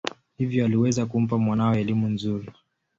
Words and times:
Hivyo 0.37 0.65
aliweza 0.65 1.05
kumpa 1.05 1.37
mwanawe 1.37 1.81
elimu 1.81 2.07
nzuri. 2.09 2.51